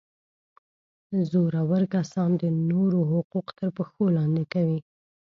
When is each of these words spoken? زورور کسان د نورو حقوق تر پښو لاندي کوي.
زورور 1.31 1.83
کسان 1.93 2.29
د 2.41 2.43
نورو 2.69 2.99
حقوق 3.11 3.47
تر 3.59 3.69
پښو 3.77 4.03
لاندي 4.15 4.45
کوي. 4.53 4.79